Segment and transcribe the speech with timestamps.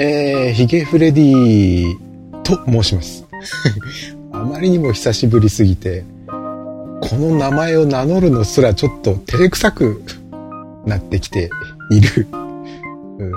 [0.00, 3.26] えー、ヒゲフレディと申します。
[4.32, 10.00] あまりにも久しぶりすぎて、この名前を名乗るのすらちょっと照れくさく
[10.86, 11.50] なってきて
[11.90, 12.28] いる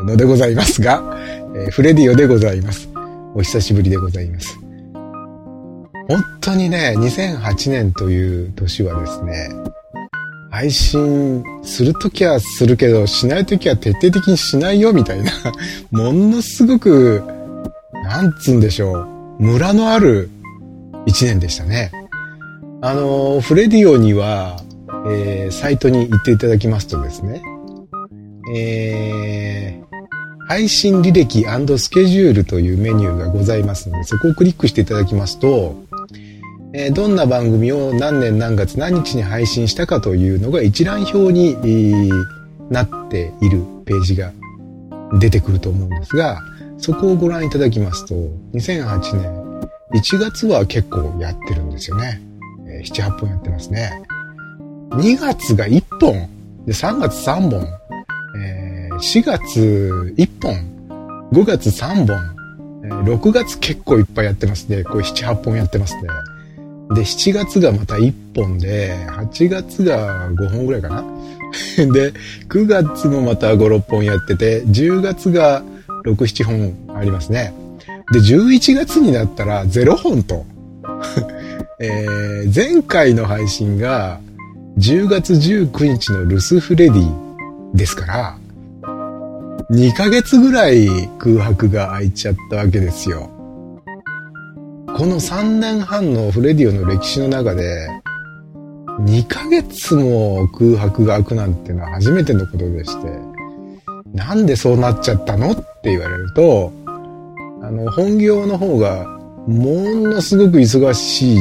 [0.06, 1.18] のでございますが、
[1.56, 2.88] えー、フレディオでございます。
[3.34, 4.60] お久しぶりでございます。
[6.08, 9.50] 本当にね、2008年という年はですね、
[10.62, 15.32] 配信するときはするけど、しないときは徹底的にしないよみたいな、
[15.90, 17.24] ものすごく、
[18.04, 19.08] なんつうんでしょ
[19.40, 20.30] う、ムラのある
[21.08, 21.92] 一年でしたね。
[22.80, 24.62] あの、フレディオには、
[25.08, 27.42] えー、サイトに行っていただきますとですね、
[28.56, 31.44] えー、配信履歴
[31.80, 35.76] スケジュールというメニューがございますので、そこをクリックしていただきますと、
[36.74, 42.12] え、どんな番組を何年何月何日に配信したかというのが一覧表に、
[42.70, 44.32] なっているページが
[45.20, 46.42] 出てくると思うんですが、
[46.78, 48.16] そこをご覧いただきますと、
[48.54, 49.52] 2008年
[49.94, 52.22] 1月は結構やってるんですよね。
[52.66, 53.92] えー、7、8本やってますね。
[54.92, 56.30] 2月が1本、
[56.66, 57.68] で3月3本、
[58.40, 62.18] え、4月1本、5月3本、
[62.86, 64.84] えー、6月結構いっぱいやってますね。
[64.84, 66.04] これ7、8本やってますね。
[66.94, 71.04] で、7月がまた1本で、8月が5本ぐらいかな？
[71.94, 72.14] で、
[72.50, 75.64] 9月もまた5、6本やってて、10月が
[76.06, 77.54] 6、7本ありますね。
[78.12, 80.46] で、11月になったら0本と。
[81.80, 84.20] えー、前回の配信が
[84.78, 87.12] 10月19日のルスフレディ
[87.74, 88.38] ですから、
[89.72, 90.88] 2ヶ月ぐらい
[91.18, 93.30] 空白が空いちゃったわけですよ。
[94.98, 97.88] この3年半のフレディオの歴史の中で、
[99.00, 103.10] 2ヶ月も空白が空くなんてのは初めてのことでして、
[104.14, 106.72] なんでそうなっちゃったのって言われると、
[107.64, 109.06] あの、本業の方が
[109.48, 111.40] ものすごく忙しい、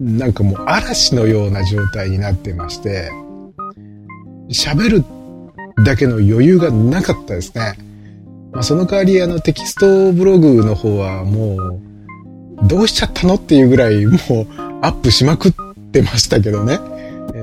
[0.00, 3.10] なんかもう嵐のような状態になってまして、
[4.48, 5.04] 喋る
[5.84, 7.74] だけの余裕がなかったですね。
[8.52, 11.93] まあ、その代わりあのテキストブログの方はもう
[12.68, 14.18] どうしちゃったのっていうぐらいもう
[14.82, 15.52] アップしまくっ
[15.92, 16.78] てましたけどね。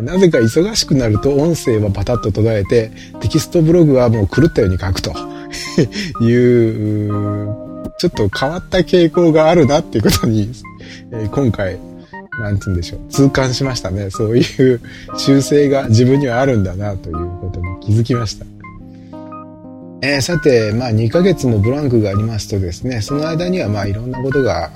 [0.04, 5.14] なぜか忙しくなると音声はパタッと途絶えて、テキストブログはもう狂ったように書くと
[6.24, 7.56] いう、
[7.98, 10.52] ちょっと変わった傾向があるなっていうことに、
[11.32, 11.78] 今回、
[12.40, 14.10] なんつうんでしょう、痛感しましたね。
[14.10, 14.42] そうい
[14.74, 14.82] う
[15.18, 18.46] 習性が自分にはあるんだなということに気づきました。
[20.04, 24.70] えー、さて、まあ2ヶ月もブランクがありますとですね、その間にはまあいろんなことが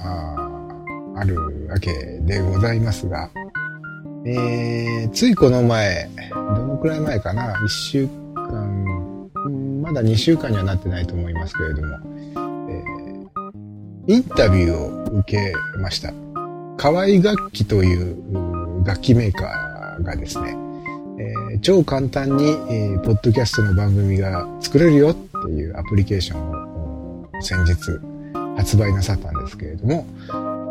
[1.15, 1.91] あるわけ
[2.21, 3.31] でございますが、
[4.23, 9.29] えー、ついこの前、どのくらい前かな、1週間、
[9.81, 11.97] まだ2週間にはなってないと思いますけれども、
[12.69, 16.13] えー、インタビューを受けました。
[16.77, 18.15] 河合楽器という
[18.85, 20.55] 楽器メーカーがですね、
[21.61, 27.75] 超簡単に、えー、ポッドキャストの番組が作れるよっていうアプリケーションを先日
[28.55, 30.05] 発売なさったんですけれども、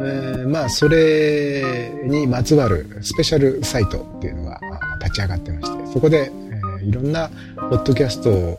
[0.02, 4.60] えー、まあそれにまつわるスペシャルサイトっていうのが
[5.00, 8.58] 立ち上がってましてそこで、えー、いろんなポッドキャストを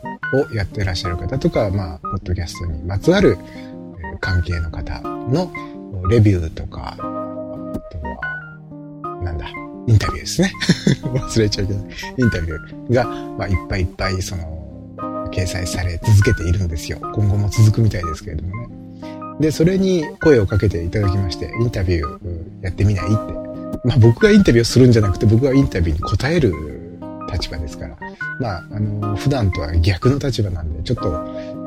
[0.54, 3.38] やってらっしゃる方とか、まあ、ポッドキャストにまつわる
[4.20, 5.50] 関係の方の
[6.08, 6.96] レビューとか、
[9.86, 10.52] インタビューですね。
[11.02, 11.80] 忘れちゃうけど、
[12.18, 13.04] インタビューが、
[13.38, 14.56] まあ、いっぱいいっぱい、その、
[15.30, 16.98] 掲載され続けているんですよ。
[17.14, 18.68] 今後も続くみたいですけれどもね。
[19.40, 22.18] で、それに声をかけていただきまして、インタビュー
[22.62, 23.14] やってみないって。
[23.84, 26.52] まあ、僕がインタビューをするんじゃなくて、僕がインタビューに答える
[27.32, 27.96] 立場ですから。
[28.40, 31.08] まあ、あの、普段とは逆の立場なんで、ちょっと、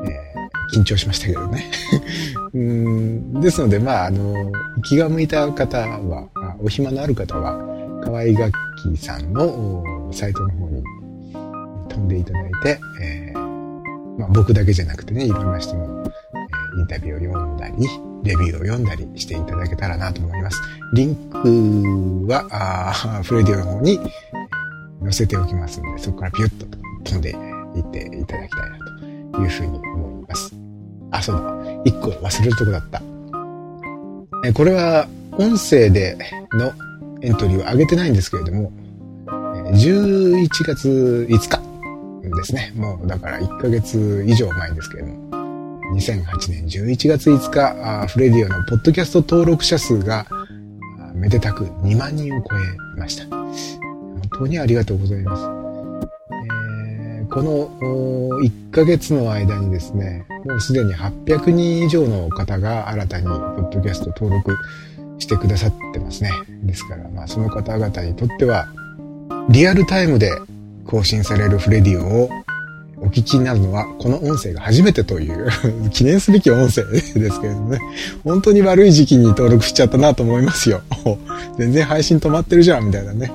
[0.04, 1.70] えー、緊張しましたけどね。
[2.52, 4.50] うんですので、まあ、あの、
[4.82, 6.28] 気が向いた方は、
[6.60, 7.69] お暇のある方は、
[8.02, 8.52] 河合楽
[8.94, 10.82] 器さんのサイトの方に
[11.88, 17.88] 飛んでいただいて、えー、まあ、僕だけじゃなくてね、いろんな人の、え、インタビューを読んだり、
[18.22, 20.60] レビューを読んだりしていただけたらなと思います。
[20.94, 23.98] リンクは、あフレディオの方に
[25.02, 26.66] 載せておきますので、そこからピュッと
[27.04, 28.78] 飛んでいっていただきたいな
[29.32, 30.54] というふうに思います。
[31.10, 31.82] あ、そうだ。
[31.84, 33.02] 一個忘れるとこだった。
[34.44, 36.16] えこれは音声で
[36.52, 36.72] の
[37.22, 38.72] エントリーを上げてないんですけれども、
[39.72, 41.60] 11月5日
[42.36, 42.72] ですね。
[42.76, 45.30] もうだから1ヶ月以上前ですけれども、
[45.94, 50.26] 2008年11月5日、フレディオのポッドキャスト登録者数が
[51.14, 52.60] めでたく2万人を超え
[52.98, 53.26] ました。
[53.26, 55.42] 本当にありがとうございます。
[57.28, 57.68] この
[58.40, 64.56] 1ヶ月の間にですね、もうすでに800人以上の方が新たにポッドキャスト登録
[65.20, 66.32] してくださってますね。
[66.64, 68.68] ですから、まあその方々にとっては、
[69.48, 70.32] リアルタイムで
[70.86, 72.30] 更新されるフレディオを
[73.02, 75.48] お聞きになるのは、この音声が初めてという
[75.90, 77.78] 記念すべき音声ですけれどもね、
[78.24, 80.82] 本当に悪い時期に登録しちゃったなと思いますよ。
[81.58, 83.30] 全然配信止まってるじゃん、みたいなね、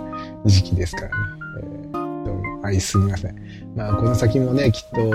[0.45, 1.13] 時期ですからね。
[1.59, 3.35] えー、どうも、はい、すみません。
[3.75, 5.11] まあ、この先もね、きっと、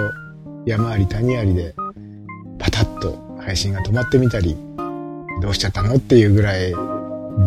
[0.66, 1.74] 山あり谷ありで、
[2.58, 4.56] パタッと配信が止まってみたり、
[5.40, 5.96] どうしちゃったの？
[5.96, 6.78] っていうぐらい、ど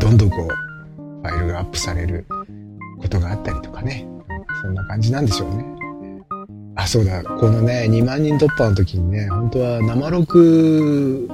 [0.09, 2.25] んどんこう、ファイルがアップされる
[3.01, 4.07] ことがあったりとかね。
[4.61, 5.65] そんな感じなんでしょうね。
[6.75, 7.23] あ、そうだ。
[7.23, 11.29] このね、2万人突破の時にね、本当は生録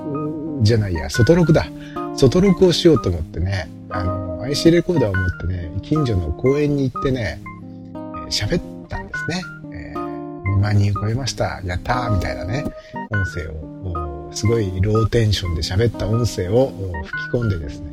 [0.61, 1.67] じゃないや、外録だ。
[2.15, 7.39] 外録をしようと思ってね、あの、IC レコーダーを持ってね、近所の公園に行ってね、
[8.29, 9.41] 喋、ったんですね。
[9.73, 11.61] えー、2万人超えました。
[11.63, 12.65] やったーみたいなね、
[13.11, 13.78] 音声を、
[14.31, 16.71] すごいローテンションで喋った音声を
[17.05, 17.91] 吹き込んでですね、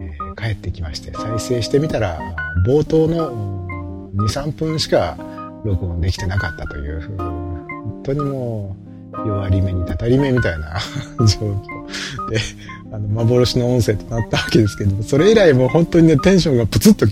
[0.00, 2.18] え、帰ってきまして、再生してみたら、
[2.66, 5.16] 冒頭の2、3分しか
[5.64, 8.84] 録音できてなかったという、本当にもう、
[9.26, 10.78] 弱り目にたたり目みたいな
[11.18, 12.38] 状況で、
[12.92, 17.06] あの、幻の音声となったわけですけども、それ以来もう本当にね、テンションがプツッと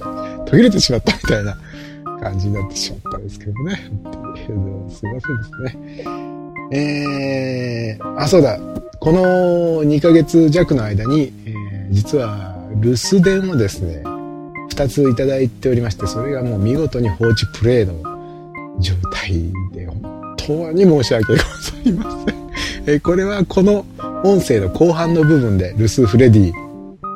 [0.46, 1.56] 途切れてしまったみたいな
[2.20, 3.80] 感じになってしまったんですけどね。
[4.90, 6.31] すいませんですね。
[6.74, 8.58] えー、あ、そうだ。
[8.98, 14.02] この2ヶ月弱の間に、えー、実は留守電をですね、
[14.70, 17.94] 2ついただいておりまして、それがもう見事に放置プレイの
[18.80, 21.42] 状態で、本当に申し訳ござ
[21.84, 22.42] いません。
[22.94, 23.84] えこれはこの
[24.24, 26.52] 音声の後半の部分で留守フレディ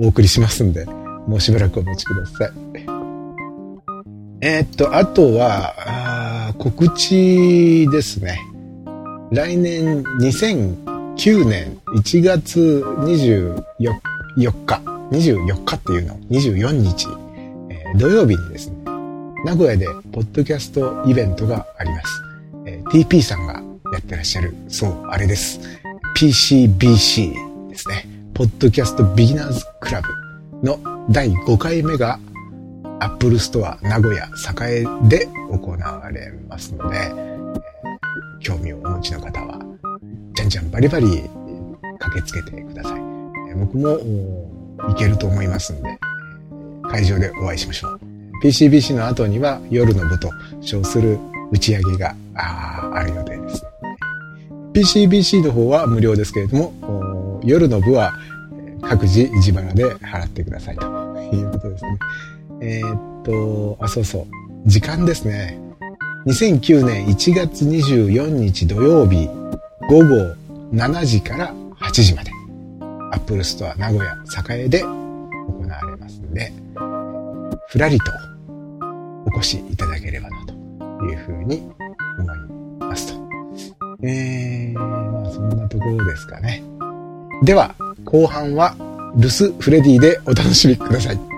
[0.01, 0.85] お送りしますんで、
[1.27, 2.51] もうしばらくお待ちください。
[4.43, 8.39] えー、っと、あとは、告知ですね。
[9.33, 13.63] 来年2009年1月24
[14.37, 14.81] 日、
[15.11, 17.09] 24日っていうの、24日
[17.71, 18.77] え土曜日にですね、
[19.45, 22.23] 名古屋でポッドキャストイベントがあります。
[22.67, 23.55] えー、TP さんが
[23.93, 25.59] やってらっしゃる、そう、あれです。
[26.17, 28.07] PCBC ですね。
[28.33, 30.09] ポッドキャストビギナーズクラブ
[30.65, 30.79] の
[31.11, 32.21] 第5回目が
[33.01, 34.29] Apple Store 名古屋
[34.69, 37.36] 栄で行われますので、
[38.41, 39.59] 興味をお持ちの方は、
[40.35, 41.23] じゃんじゃんバリバリ
[41.99, 43.01] 駆けつけてください。
[43.55, 43.99] 僕も
[44.89, 45.99] 行けると思いますんで、
[46.91, 48.01] 会場でお会いしましょう。
[48.43, 50.31] PCBC の後には夜の部と
[50.61, 51.19] 称する
[51.51, 53.65] 打ち上げがある予定です。
[54.75, 58.13] PCBC の方は無料ですけれども、夜の部は
[58.83, 60.87] 各自自腹で払ってくださいと
[61.33, 61.99] いうことですね。
[62.61, 64.27] えー、っと、あ、そうそう。
[64.67, 65.59] 時間ですね。
[66.27, 69.29] 2009年1月24日土曜日
[69.89, 70.35] 午後
[70.73, 72.33] 7時から8時まで。
[73.13, 74.17] Apple Store 名古屋
[74.57, 74.89] 栄で行
[75.63, 76.53] われますんで、
[77.69, 78.11] ふらりと
[79.33, 80.55] お越しいただければなと
[81.05, 81.63] いうふうに
[82.19, 82.39] 思い
[82.81, 83.29] ますと。
[84.03, 86.63] えー、まあそんなところですかね。
[87.45, 87.75] では、
[88.05, 88.75] 後半は
[89.17, 91.36] ルス・フレディでお楽しみください。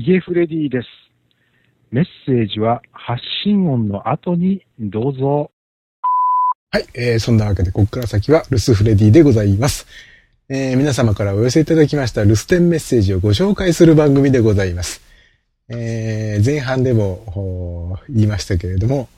[0.00, 0.88] ヒゲフレディです。
[1.90, 5.50] メッセージは発信音の後にどうぞ。
[6.70, 9.86] はい、えー、そんなわけで、ここから先は留守フレディでございます。
[10.48, 15.02] えー、皆様からお寄せいただきました留守電メッセージをご紹介する番組でございます。
[15.68, 19.10] えー、前半でも言いましたけれども、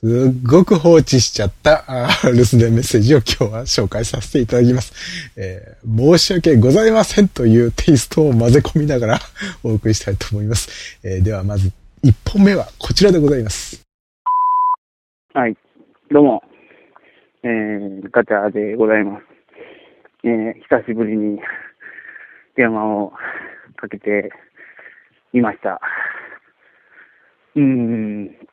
[0.00, 1.84] すっごく放置しちゃった
[2.22, 4.92] 留守電メッセージを今日は紹介させていただきます。
[5.36, 9.18] えー、申し訳ございませんというテイストを混ぜ込みながら
[9.64, 11.00] お送りしたいと思います。
[11.02, 11.72] えー、ではまず
[12.04, 13.84] 1本目はこちらでございます。
[15.34, 15.56] はい。
[16.12, 16.44] どうも。
[17.42, 19.24] えー、ガチャでございます。
[20.22, 21.40] えー、久しぶりに
[22.54, 23.12] 電話を
[23.74, 24.30] かけて
[25.32, 25.80] みました。
[27.56, 28.47] うーん。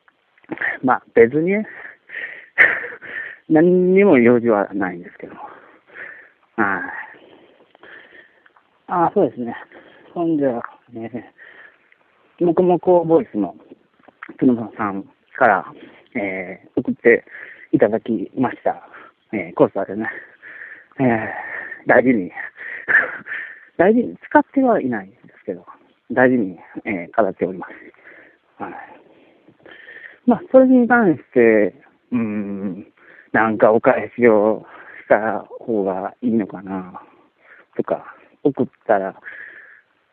[0.84, 1.68] まあ別にね、
[3.50, 5.36] 何にも用事はないんですけど。
[5.36, 5.46] はい。
[8.88, 9.56] ああ、そうですね。
[10.14, 10.62] ほんじゃ、
[10.94, 11.34] ね、
[12.40, 13.56] もこもこボイスの
[14.40, 15.04] つのさん
[15.38, 15.66] から、
[16.16, 17.24] えー、送って
[17.72, 18.82] いただきました。
[19.34, 20.10] えー、コースターでね、
[21.00, 22.32] えー、大事に
[23.78, 25.66] 大事に使ってはいないんですけど、
[26.12, 28.64] 大事に、えー飾っております。
[28.64, 28.95] はい。
[30.25, 31.75] まあ、それに関して、
[32.12, 32.88] うん、
[33.32, 34.65] なんかお返しを
[35.05, 37.01] した方がいいのかな、
[37.75, 39.15] とか、送ったら、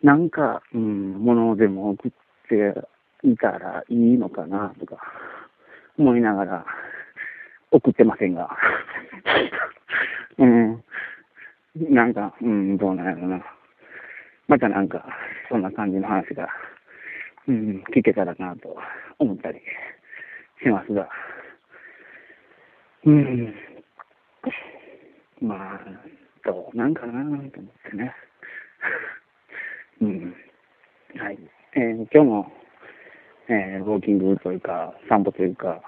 [0.03, 2.11] なんか、うん、物でも送っ
[2.49, 2.89] て
[3.27, 4.99] いたらいいのかな、とか、
[5.99, 6.67] 思いながら、
[7.71, 8.51] 送ってませんが。
[10.39, 10.85] うん。
[11.75, 13.43] なんか、うん、どうなんやろな。
[14.49, 15.07] またなんか、
[15.49, 16.49] そんな感じの話が、
[17.49, 18.77] うん、聞けたらなと
[19.19, 19.61] 思ったり
[20.63, 21.09] しますが。
[23.05, 23.55] うん。
[25.41, 25.81] まあ、
[26.45, 27.51] どうなんかなと思っ
[27.91, 28.15] てね。
[30.01, 30.37] うん。
[31.19, 31.39] はい。
[31.75, 32.53] えー今日も、
[33.49, 35.83] えーウォーキングというか、散歩というか、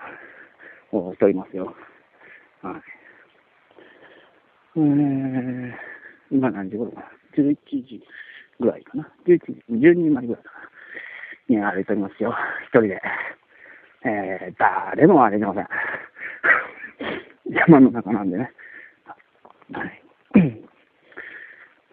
[0.92, 1.74] をしておりますよ。
[2.62, 2.82] はい。
[4.76, 5.72] えー、
[6.32, 8.02] 今何時頃かな ?11 時
[8.58, 10.64] ぐらいかな ?11 時、12時までぐらいかな
[11.48, 12.34] に歩いておりますよ。
[12.64, 13.00] 一人で。
[14.04, 15.68] えー、誰も歩いてません。
[17.54, 18.50] 山の中なんでね。
[19.72, 20.02] はい。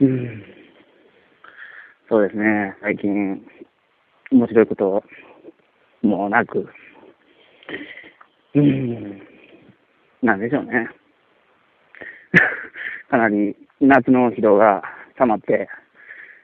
[0.01, 0.43] うん。
[2.09, 2.75] そうですね。
[2.81, 3.45] 最近、
[4.31, 5.03] 面白いこと
[6.01, 6.67] もなく、
[8.55, 9.21] うん。
[10.21, 10.89] なんでしょうね。
[13.09, 14.83] かなり夏の疲労が
[15.17, 15.69] 溜まって、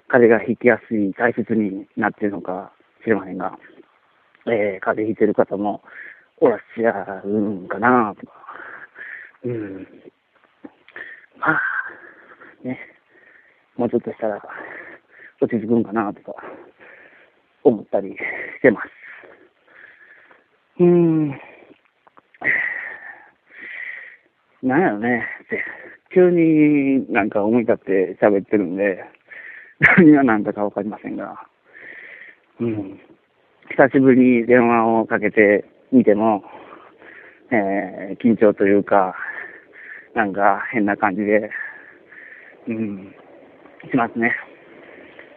[0.07, 2.71] 風邪がひきやすい体質になっているのか
[3.03, 3.57] 知れませんが、
[4.49, 5.83] えー、風邪ひいてる方も
[6.39, 8.33] おらっしゃるんかなとか、
[9.43, 9.87] うん。
[11.39, 11.61] まあ、
[12.63, 12.79] ね、
[13.75, 14.41] もうちょっとしたら
[15.41, 16.35] 落ち着くんかなとか
[17.63, 18.15] 思ったりし
[18.61, 18.89] てます。
[20.79, 21.29] うん。
[24.63, 25.25] なんやろね。
[25.43, 25.63] って
[26.13, 29.03] 急になんか思い立って喋ってるんで、
[29.79, 31.47] 何が何だかわかりませんが、
[32.59, 32.99] うん。
[33.69, 36.43] 久しぶりに電話をかけてみても、
[37.51, 39.15] えー緊張というか、
[40.15, 41.49] なんか変な感じで、
[42.67, 43.13] うん、
[43.89, 44.35] しますね。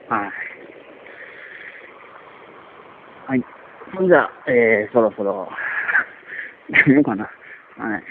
[0.09, 0.31] はい。
[3.29, 3.45] はい。
[3.95, 5.49] ほんじゃ、えー、そろそろ、
[6.71, 7.25] やめようかな。
[7.25, 8.03] はい。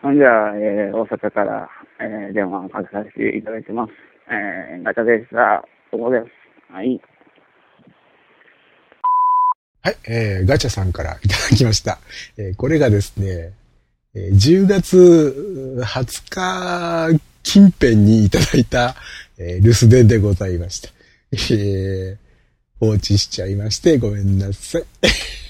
[0.00, 1.68] ほんじゃ、えー、大阪から、
[2.00, 3.92] えー、電話をかけさせていただいてます。
[4.30, 5.64] えー、ガチャでした。
[5.90, 6.72] そこです。
[6.72, 7.00] はい。
[9.82, 11.98] はい、えーガチャさんからいただきました。
[12.38, 13.52] えーこれがですね、
[14.14, 18.94] えー10月20日近辺にいただいた、
[19.38, 20.88] えー留守電でございました。
[21.32, 22.16] えー
[22.78, 24.84] 放置しちゃいましてごめんなさい。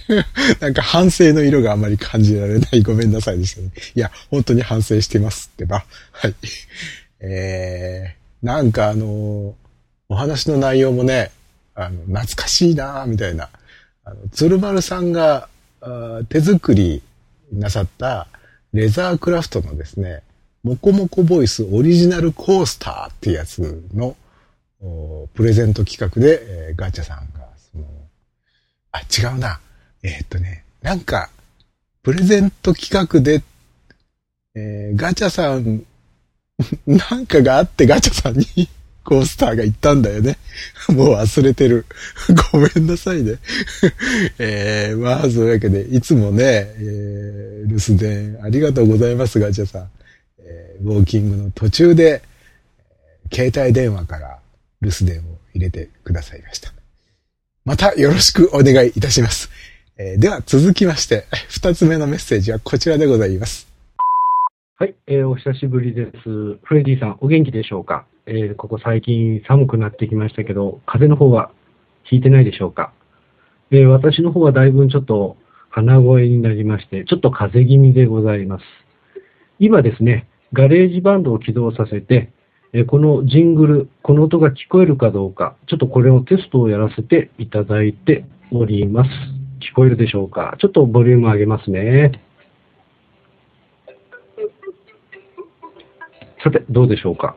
[0.61, 3.71] なんか反省の色があまり感じられないごめんなさいでしたね。
[3.95, 5.85] いや、本当に反省してますってば。
[6.11, 6.35] はい。
[7.21, 9.53] えー、なんかあのー
[10.09, 11.31] お話の内容もね、
[11.75, 13.49] あの、懐かしいなぁみたいな。
[14.05, 15.49] あの、鶴丸さんが
[16.29, 17.03] 手作り
[17.53, 18.27] なさった
[18.73, 20.23] レザークラフトのですね、
[20.63, 24.17] モコモコボイスオリジナルコースターっていうやつの
[25.35, 27.85] プレゼント企画で、えーガチャさんが、その、
[28.93, 29.61] あ、違うな。
[30.03, 31.31] えーっとね、なんか、
[32.03, 33.43] プレゼント企画で、
[34.55, 35.85] えーガチャさん、
[36.87, 38.47] なんかがあってガチャさんに
[39.05, 40.39] コースターが行ったんだよね。
[40.89, 41.87] もう忘れてる。
[42.53, 43.39] ごめんなさいね。
[44.39, 49.91] えー、まあ、そういうわけで、いつもね、えー、留守電ありがとうございます、ガチャさん。
[50.41, 52.23] えー、ウォーキングの途中で、
[53.33, 54.39] 携帯電話から
[54.81, 56.73] 留守電を入れてくださいました。
[57.65, 59.51] またよろしくお願いいたします。
[59.99, 63.69] えーでは続きまして、二つ目のメッセージはこちらでございます。
[64.79, 66.59] はい、えーお久しぶりです。
[66.63, 71.51] フレディさん、お元気でしょうか、えーここ最近寒くなってきましたけど、風邪の方は
[72.05, 72.93] ひいてないでしょうか、
[73.71, 75.37] えー私の方はだいぶちょっと
[75.71, 78.65] 鼻声になりまして、ちょっと風邪気味でございます。
[79.59, 82.31] 今ですね、 GarageBand を起動させて、
[82.75, 89.11] えこのジングル、この音が聞こえるかどうか、ちょっとこれをテストをやらせていただいております。
[89.61, 90.57] 聞こえるでしょうか？
[90.61, 92.23] ちょっとボリューム上げますね。
[96.43, 97.37] さて、どうでしょうか？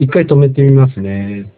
[0.00, 1.52] 一回止めてみますね。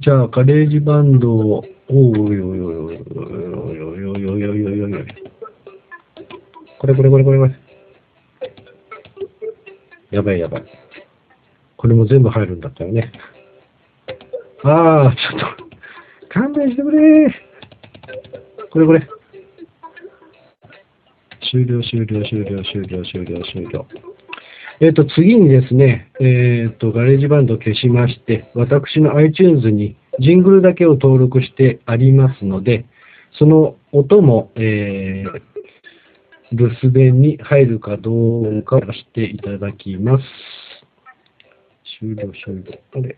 [0.00, 5.06] じゃあ、 GarageBand を、おいおいおいおいおいおいおいおいおいおいおいおい。
[6.78, 7.54] これこれこれこれこれ。
[10.12, 10.64] やばいやばい。
[11.76, 13.12] これも全部入るんだったよね。
[14.64, 16.98] ああ、ちょっと、勘弁してくれ
[18.70, 19.06] これこれ。
[21.52, 24.05] 終了、終了、終了、終了、終了、終了。
[24.80, 32.84] えっ、と、次にですね、えっ、と、 GarageBand 消しまして、私の iTunes にジングルだけを登録してありますので、
[33.38, 35.40] その音も、えー、
[36.52, 40.24] 留守電に入るかどうかをしていただきます。
[41.98, 42.78] 終了、終了。
[42.94, 43.16] あれ？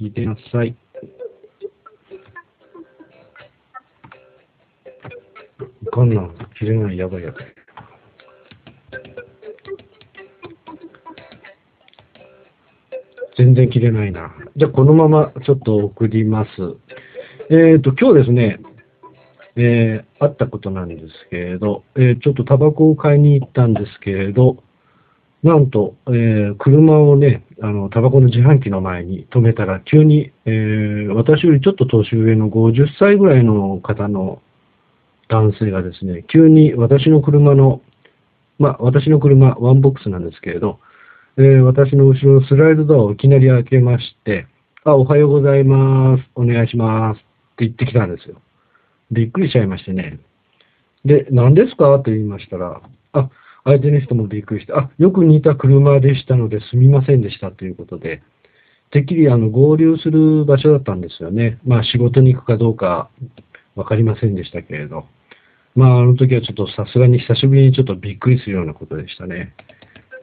[0.00, 0.68] 聞いてなさい。
[5.82, 6.30] いかんない。
[6.58, 6.96] 切れない。
[6.96, 7.61] やばいやばい。
[13.72, 14.34] 全然切れないな。
[14.56, 16.50] じゃあ、このままちょっと送ります。
[17.50, 18.60] えっ、と、今日ですね、
[19.56, 24.62] えー、あったことなんですけれど、えーちょっとタバコを買いに行ったんですけれど、
[25.42, 34.40] なんと、えー車をね、あの、タバコの自販機の前に止めたら、急に、えー私よりちょっと年上の50歳ぐらいの方の
[35.28, 37.82] 男性がですね、急に私の車の、
[38.58, 40.78] まあ、私の車、ワンボックスなんですけれど、
[41.38, 44.46] えー私の後ろのスライドドアをいきなり開けまして、
[44.84, 46.24] あ、おはようございます。
[46.34, 47.16] お願いします。
[47.16, 47.24] って
[47.64, 48.36] 言ってきたんですよ。
[49.10, 50.20] びっくりしちゃいましてね。
[51.06, 51.94] で、何ですか？
[51.94, 52.82] って言いましたら、
[53.14, 53.30] あ、
[53.64, 58.22] 相手の人もびっくりして、あ、よく似た車でしたのですみませんでしたということで、
[58.90, 61.58] てっきりあの合流する場所だったんですよね。
[61.64, 63.08] まあ仕事に行くかどうか
[63.74, 65.06] わかりませんでしたけれど。
[65.74, 69.54] まああの時はちょっとさすがに久しぶりにちょっとびっくりするようなことでしたね。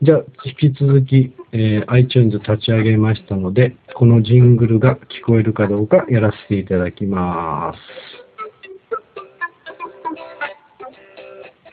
[0.01, 7.79] じゃあ、引き続き、えー iTunes 立ち上げましたので、このジングルが聞こえるかどうかやらせていただきます。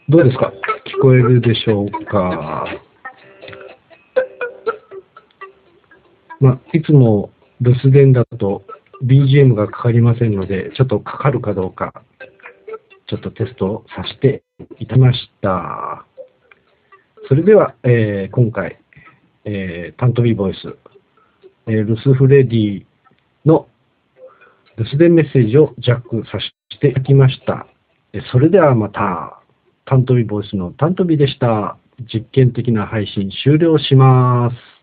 [0.08, 0.52] どうですか？
[0.98, 2.66] 聞こえるでしょうか？
[6.40, 7.30] まあ、いつも
[7.60, 8.64] 留守電だと
[9.04, 12.02] BGM がかかりませんので、ちょっとかかるかどうか、
[13.06, 14.42] ちょっとテストをさせて
[14.80, 15.85] いただきました。
[17.28, 18.78] それでは、えー今回、
[19.44, 20.76] えー、タントビーボイス、
[21.66, 22.84] えールスフレディ
[23.44, 23.66] の
[24.76, 26.38] 留守電メッセージをジャックさ
[26.70, 27.66] せていただきました。
[28.30, 29.40] それではまた、
[29.86, 31.76] タントビボイスのタントビでした。
[32.12, 34.75] 実験的な配信終了します。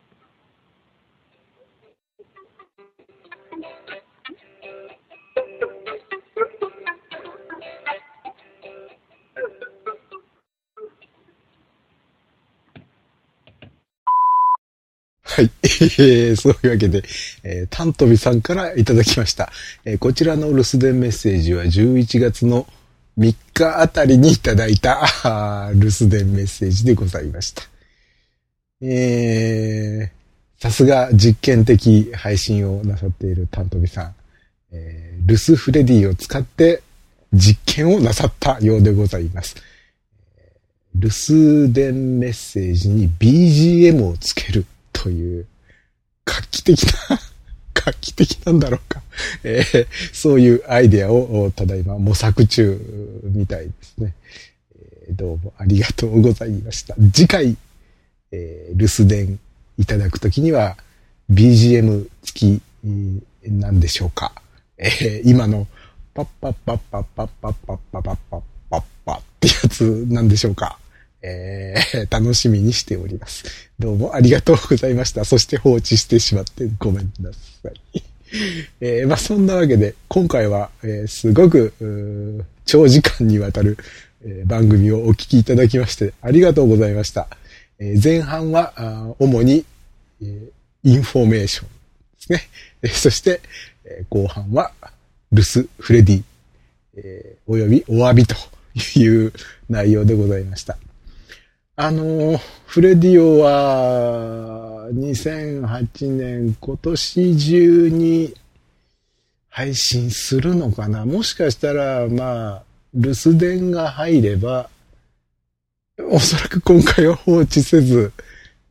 [15.35, 15.49] はい。
[15.63, 17.03] えーそういうわけで、
[17.41, 19.51] えー、タントビさんからいただきました。
[19.83, 22.67] えーこちらの留守電メッセージは11月の
[23.17, 27.63] 3日あたりにいただいた留守電メッセージでございました。
[28.79, 34.15] えー、さすが実験的配信をなさっているタントビさん。
[34.71, 36.83] えー、ルスフレディを使って
[37.33, 39.55] 実験をなさったようでございます。
[40.93, 44.65] 留守電メッセージに BGM をつける
[45.03, 45.45] という
[46.23, 47.19] 画期的な、
[47.75, 49.01] 画期的なんだろうか。
[49.43, 52.79] えーそういうアイデアをただいま模索中
[53.25, 54.15] みたいですね。
[55.07, 56.95] えーどうもありがとうございました。
[57.13, 57.57] 次回、
[58.31, 59.39] えー留守電
[59.77, 60.77] いただくときには
[61.29, 62.61] BGM 付き
[63.49, 64.33] なんでしょうか。
[64.77, 65.67] えー今の
[66.13, 70.79] パッパッパッパッパッパッパッパッパッパッパッパってやつなんでしょうか。
[71.23, 73.45] えー楽しみにしております。
[73.79, 75.23] どうもありがとうございました。
[75.25, 78.03] そして放置してしまってごめんなさい。
[78.81, 83.77] えーまあそんなわけで、今回は、えーすごく、長時間にわたる、
[84.25, 87.27] えー番組をお聞きいただきまして、ありがとうございました。
[87.79, 89.65] え前半は、あ主に、
[90.21, 90.39] え
[90.83, 91.71] インフォメーションで
[92.19, 92.41] すね。
[92.81, 93.41] えそして、
[93.85, 94.71] え後半は、
[95.31, 96.23] ルス・フレディ、
[96.97, 98.35] えーおよびお詫びと
[98.99, 99.31] いう
[99.69, 100.77] 内容でございました。
[101.75, 108.33] あの、フレディオは、2008年今年中に
[109.49, 111.03] 配信するのかな？
[111.05, 114.69] もしかしたら、まあ、留守電が入れば、
[116.11, 118.11] おそらく今回は放置せず、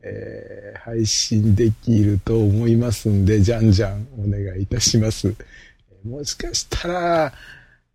[0.01, 5.33] えー配信できると思いますんで、じゃんじゃんお願いいたします。
[6.03, 7.33] もしかしたら、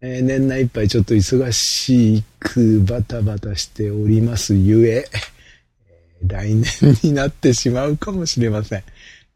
[0.00, 6.64] えー年内いっぱいちょっと忙しくバタバタしておりますゆえ、えー来年
[7.04, 8.82] になってしまうかもしれません。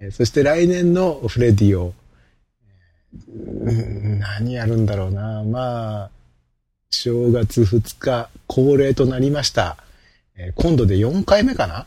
[0.01, 1.95] えーそして来年のフレディオ、
[3.15, 5.43] えー何やるんだろうな。
[5.45, 6.11] まあ、
[6.91, 9.77] 正月2日恒例となりました。
[10.37, 11.87] え今度で4回目かな？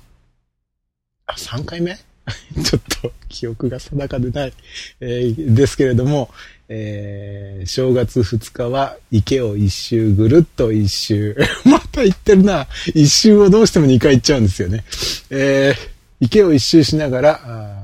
[1.25, 1.95] あ、3回目？
[2.63, 4.53] ちょっと記憶が定かでない、
[4.99, 6.29] えですけれども、
[6.67, 11.36] えー、正月2日は池を一周ぐるっと一周。
[11.65, 12.67] また行ってるな。
[12.93, 14.84] 一周をどうしても2回行っちゃうんですよね。
[15.30, 15.75] えー、
[16.19, 17.75] 池を一周しながら、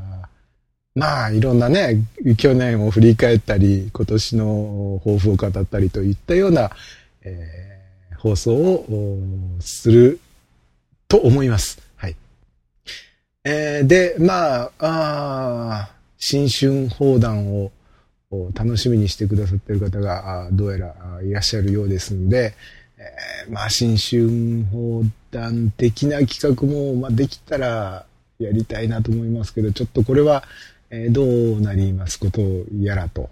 [0.94, 2.04] まあ、いろんなね、
[2.38, 6.72] 去年を振り返ったり、今年の抱負を語ったりといったような、
[7.24, 9.20] えー、放送を
[9.62, 10.20] する
[11.08, 11.80] と思います。
[11.96, 12.16] はい。
[13.46, 17.72] えー、で、まあ、あ新春放談を
[18.54, 22.54] 楽しみにしてくださってる方がどうやらいらっしゃるようですので、
[22.98, 28.06] えー、まあ、新春放談的な企画も、まあ、できたら
[28.40, 30.44] やりたいなと思いますけど、ちょっとこれは、
[30.90, 32.42] えー、どうなりますこと
[32.80, 33.30] やらと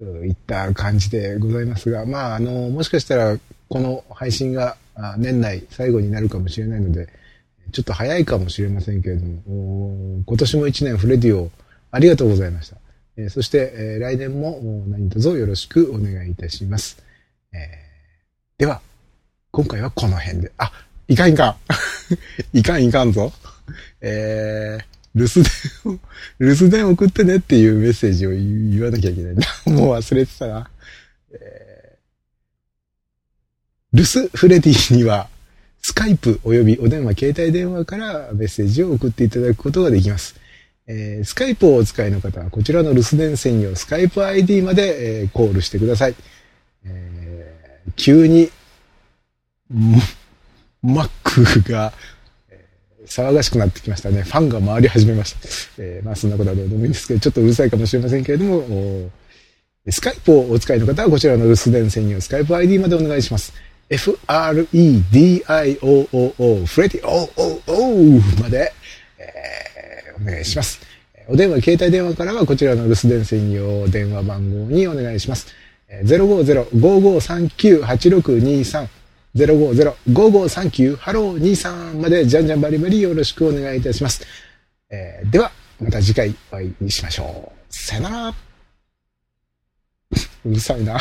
[0.00, 4.76] いった感じでございますが、まあ、あの、もしかしたらこの配信が
[5.18, 7.08] 年内最後になるかもしれないので、
[7.72, 11.50] ちょっと早いかもしれませんけれども、今年も一年フレディオ
[11.90, 12.76] ありがとうございました。
[13.18, 17.02] えそして、え来年も何卒よろしくお願いいたします。
[17.52, 18.80] えー、では、
[19.50, 20.52] 今回はこの辺で。
[20.56, 20.70] あ、
[21.08, 21.56] いかんいかん。
[22.56, 23.32] いかんいかんぞ。
[24.00, 25.98] えー、留守電を、
[26.38, 29.48] 留守電送ってねっていうメッセージを言わなきゃいけないんだ。
[29.66, 30.70] もう忘れてたな。
[31.32, 35.28] えー、留守フレディには、
[35.82, 40.36] スカイプ及びお電話、携帯電話からメッセージを送っていただくことができます。
[40.88, 46.14] えー、スカイプをお使いの方は、こちらの留守電専用スカイプ ID まで、えー、コールしてください。
[46.84, 48.50] えー、急に、
[50.82, 51.92] マックが、
[52.50, 52.64] え、
[53.04, 54.22] 騒がしくなってきましたね。
[54.22, 55.38] ファンが回り始めました。
[55.78, 59.10] えー、まあそんなことはどうでもいいんですけど、ちょっとうるさいかもしれませんけれども、
[59.90, 63.52] スカイプをお使いの方はこちらの留守電専用スカイプ ID までお願いします。
[63.90, 64.26] f-r-e-d-i-o-o-o
[66.66, 68.72] フレディ o-o-o まで、
[69.18, 69.67] えー、
[70.20, 70.80] お願いします。
[71.28, 75.46] お電話、携帯電話からはこちらの留守電専用電話番号にお願いします。
[76.04, 78.88] 050-5539-8623
[79.36, 84.24] 050-5539ハロー23までじゃんじゃんバリバリよろしくお願いいたします。
[84.90, 87.58] えー、では、また次回お会いしましょう。
[87.68, 88.34] さよなら。
[90.44, 90.98] うるさいな。